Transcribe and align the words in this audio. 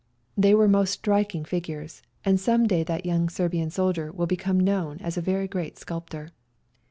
They 0.35 0.55
were 0.55 0.67
most 0.67 0.89
striking 0.93 1.45
figures, 1.45 2.01
and 2.25 2.39
some 2.39 2.65
day 2.65 2.81
that 2.85 3.05
young 3.05 3.29
Serbian 3.29 3.69
soldier 3.69 4.11
will 4.11 4.25
become 4.25 4.59
known 4.59 4.97
as 4.97 5.15
a 5.15 5.21
very 5.21 5.47
great 5.47 5.77
sculptor. 5.77 6.31